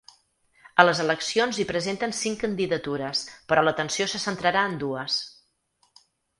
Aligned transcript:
A 0.83 0.85
les 0.87 1.01
eleccions 1.03 1.59
hi 1.59 1.65
presenten 1.73 2.15
cinc 2.21 2.41
candidatures, 2.45 3.23
però 3.53 3.67
l’atenció 3.69 4.11
se 4.15 4.25
centrarà 4.27 4.67
en 4.73 4.77
dues. 4.89 5.23